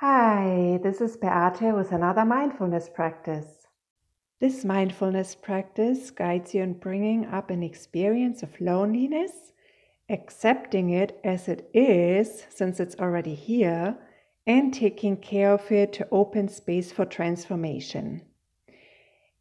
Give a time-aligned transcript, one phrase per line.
[0.00, 3.66] Hi, this is Beate with another mindfulness practice.
[4.42, 9.32] This mindfulness practice guides you in bringing up an experience of loneliness,
[10.10, 13.96] accepting it as it is, since it's already here,
[14.46, 18.20] and taking care of it to open space for transformation.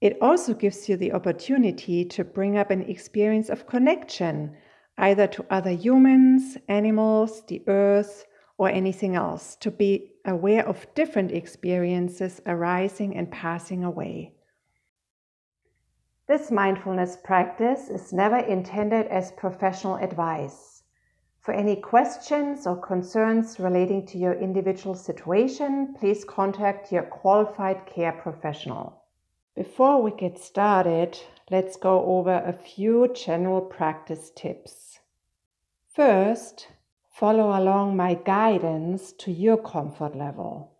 [0.00, 4.56] It also gives you the opportunity to bring up an experience of connection,
[4.98, 8.24] either to other humans, animals, the earth,
[8.60, 14.34] or anything else, to be aware of different experiences arising and passing away.
[16.28, 20.82] This mindfulness practice is never intended as professional advice.
[21.40, 28.12] For any questions or concerns relating to your individual situation, please contact your qualified care
[28.12, 29.04] professional.
[29.56, 31.18] Before we get started,
[31.50, 35.00] let's go over a few general practice tips.
[35.94, 36.66] First,
[37.20, 40.72] follow along my guidance to your comfort level.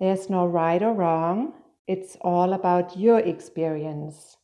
[0.00, 1.52] There's no right or wrong,
[1.86, 4.38] it's all about your experience.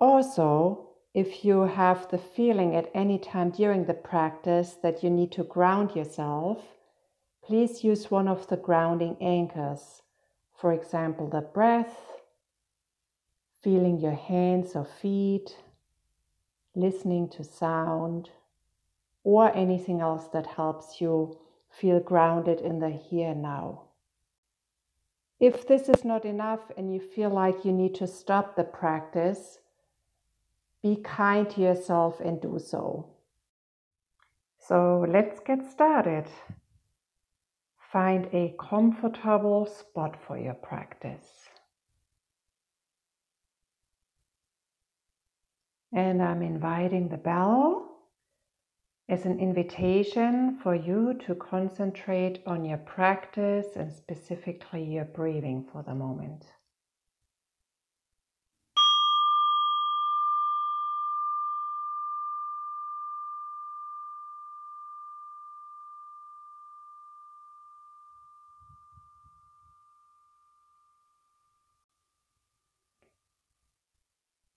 [0.00, 5.30] Also, if you have the feeling at any time during the practice that you need
[5.30, 6.58] to ground yourself,
[7.44, 10.02] please use one of the grounding anchors.
[10.52, 11.96] For example, the breath,
[13.62, 15.56] feeling your hands or feet,
[16.74, 18.30] listening to sound,
[19.24, 21.38] or anything else that helps you
[21.70, 23.82] feel grounded in the here and now.
[25.40, 29.58] If this is not enough and you feel like you need to stop the practice,
[30.82, 33.08] be kind to yourself and do so.
[34.58, 36.26] So let's get started.
[37.90, 41.48] Find a comfortable spot for your practice.
[45.92, 47.93] And I'm inviting the bell
[49.08, 55.82] as an invitation for you to concentrate on your practice and specifically your breathing for
[55.82, 56.46] the moment.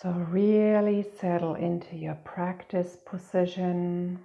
[0.00, 4.20] So, really settle into your practice position.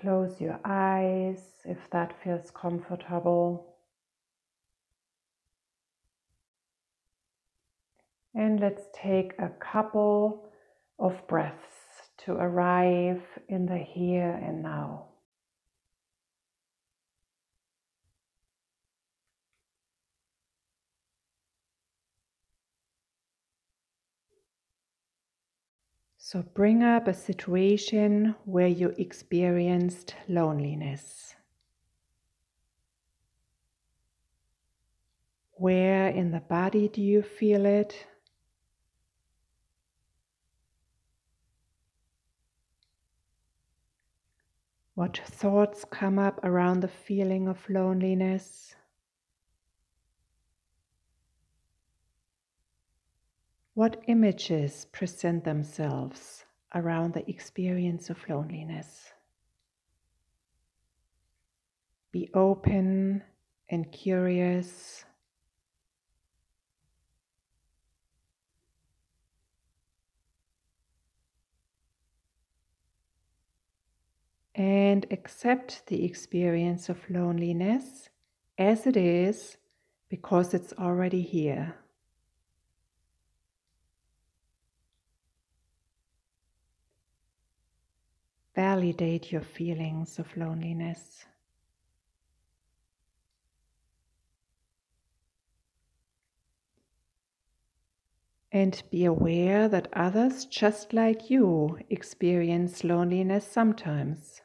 [0.00, 3.74] Close your eyes if that feels comfortable.
[8.34, 10.48] And let's take a couple
[10.98, 15.13] of breaths to arrive in the here and now.
[26.26, 31.34] So bring up a situation where you experienced loneliness.
[35.52, 38.06] Where in the body do you feel it?
[44.94, 48.74] What thoughts come up around the feeling of loneliness?
[53.74, 56.44] What images present themselves
[56.76, 59.12] around the experience of loneliness?
[62.12, 63.24] Be open
[63.68, 65.04] and curious.
[74.54, 78.08] And accept the experience of loneliness
[78.56, 79.56] as it is
[80.08, 81.74] because it's already here.
[88.54, 91.24] Validate your feelings of loneliness.
[98.52, 104.40] And be aware that others, just like you, experience loneliness sometimes.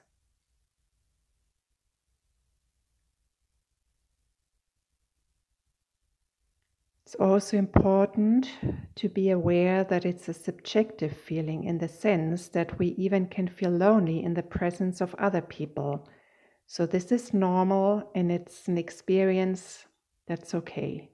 [7.10, 8.52] It's also important
[8.94, 13.48] to be aware that it's a subjective feeling in the sense that we even can
[13.48, 16.08] feel lonely in the presence of other people.
[16.68, 19.88] So, this is normal and it's an experience
[20.28, 21.10] that's okay.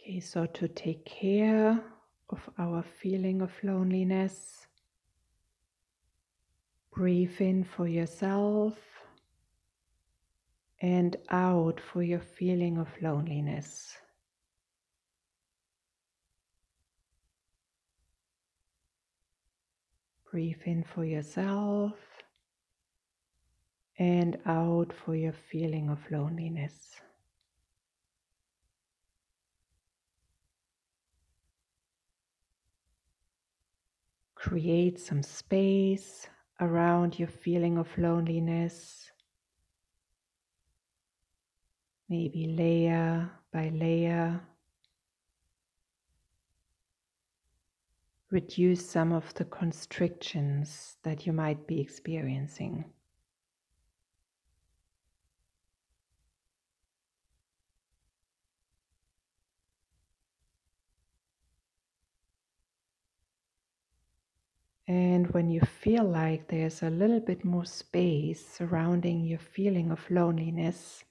[0.00, 1.84] Okay, so to take care
[2.30, 4.67] of our feeling of loneliness.
[6.98, 8.74] Breathe in for yourself.
[10.80, 13.96] and out for your feeling of loneliness.
[20.30, 21.94] Breathe in for yourself
[23.98, 27.00] and out for your feeling of loneliness.
[34.34, 36.28] Create some space
[36.60, 39.10] around your feeling of loneliness,
[42.08, 44.40] maybe layer by layer.
[48.30, 52.84] reduce some of the constrictions that you might be experiencing.
[64.88, 70.10] And when you feel like there's a little bit more space surrounding your feeling of
[70.10, 71.04] loneliness,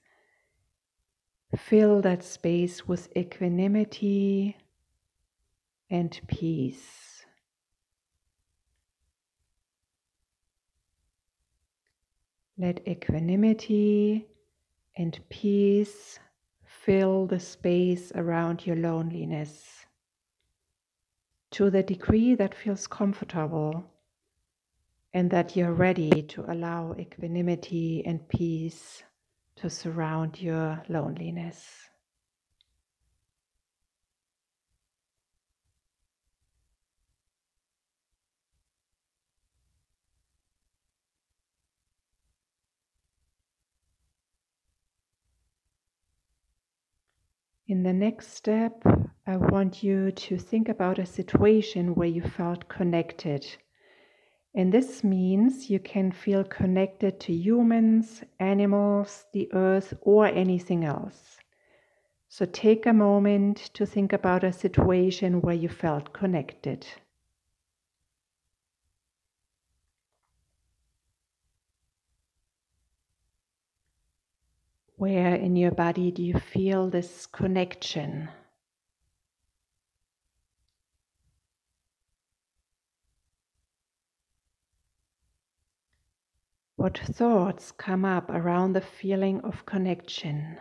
[1.56, 4.56] fill that space with equanimity
[5.88, 7.24] and peace.
[12.58, 14.26] Let equanimity
[14.96, 16.18] and peace
[16.64, 19.86] fill the space around your loneliness
[21.50, 23.90] to the degree that feels comfortable
[25.14, 29.02] and that you're ready to allow equanimity and peace
[29.56, 31.87] to surround your loneliness.
[47.68, 48.82] In the next step,
[49.26, 53.46] I want you to think about a situation where you felt connected.
[54.54, 61.36] And this means you can feel connected to humans, animals, the earth, or anything else.
[62.30, 66.86] So take a moment to think about a situation where you felt connected.
[74.98, 78.30] Where in your body do you feel this connection?
[86.74, 90.58] What thoughts come up around the feeling of connection?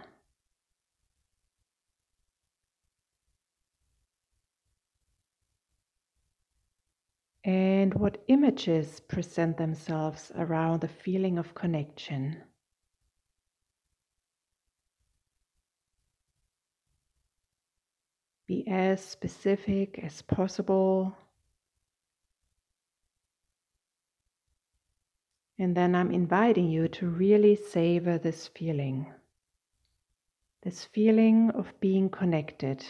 [7.43, 12.43] And what images present themselves around the feeling of connection?
[18.47, 21.17] Be as specific as possible.
[25.59, 29.07] And then I'm inviting you to really savor this feeling,
[30.63, 32.85] this feeling of being connected.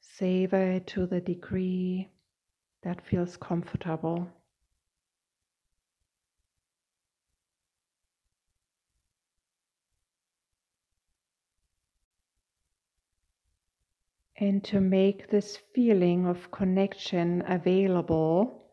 [0.00, 2.10] Savor it to the degree
[2.82, 4.28] that feels comfortable.
[14.40, 18.64] And to make this feeling of connection available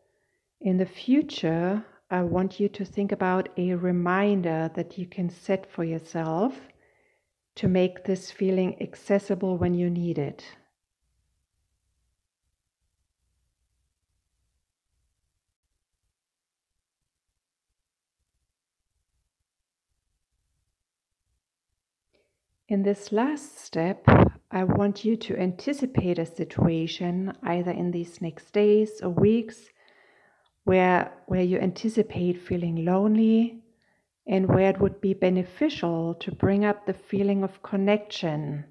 [0.62, 5.70] in the future, I want you to think about a reminder that you can set
[5.70, 6.58] for yourself
[7.56, 10.42] to make this feeling accessible when you need it.
[22.70, 24.06] In this last step,
[24.50, 29.68] I want you to anticipate a situation either in these next days or weeks
[30.64, 33.62] where, where you anticipate feeling lonely
[34.26, 38.64] and where it would be beneficial to bring up the feeling of connection.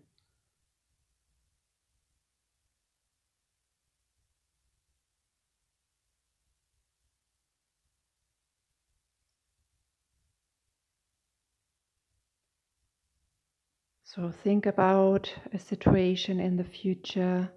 [14.17, 17.51] So think about a situation in the future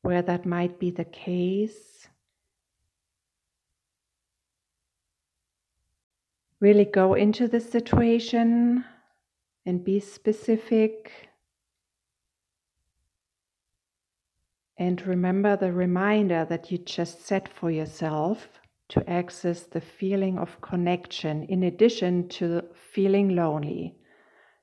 [0.00, 2.08] where that might be the case.
[6.58, 8.86] Really go into the situation
[9.66, 11.28] and be specific.
[14.78, 18.48] And remember the reminder that you just set for yourself
[18.88, 22.62] to access the feeling of connection in addition to
[22.94, 23.98] feeling lonely.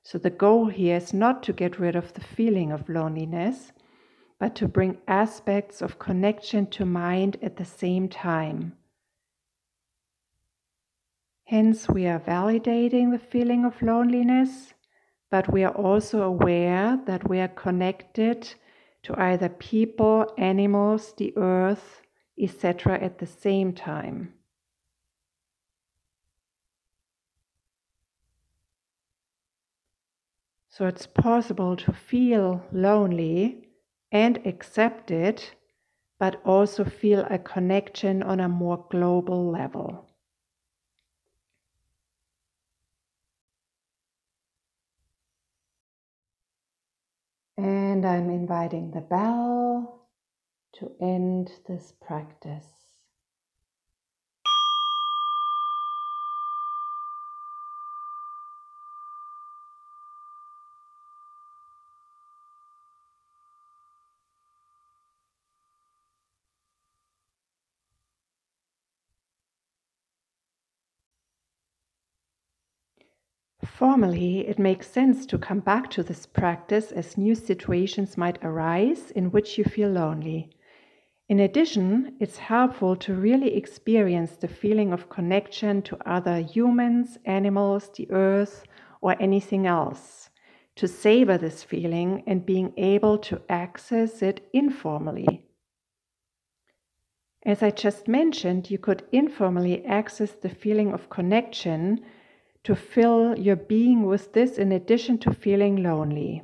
[0.02, 3.72] So the goal here is not to get rid of the feeling of loneliness,
[4.38, 8.76] but to bring aspects of connection to mind at the same time.
[11.44, 14.72] Hence, we are validating the feeling of loneliness,
[15.30, 18.54] but we are also aware that we are connected
[19.02, 22.02] to either people, animals, the earth,
[22.38, 24.32] etc., at the same time.
[30.80, 33.68] So it's possible to feel lonely
[34.10, 35.54] and accept it,
[36.18, 40.08] but also feel a connection on a more global level.
[47.58, 50.08] And I'm inviting the bell
[50.76, 52.79] to end this practice.
[73.64, 79.10] Formally, it makes sense to come back to this practice as new situations might arise
[79.10, 80.50] in which you feel lonely.
[81.28, 87.90] In addition, it's helpful to really experience the feeling of connection to other humans, animals,
[87.96, 88.64] the earth,
[89.00, 90.30] or anything else.
[90.76, 95.44] To savor this feeling and being able to access it informally.
[97.44, 102.00] As I just mentioned, you could informally access the feeling of connection
[102.64, 106.42] to fill your being with this in addition to feeling lonely.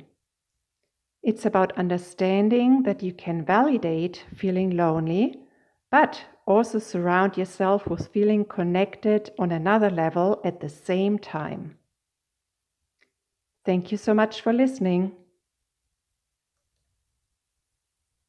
[1.23, 5.41] It's about understanding that you can validate feeling lonely,
[5.91, 11.77] but also surround yourself with feeling connected on another level at the same time.
[13.65, 15.11] Thank you so much for listening.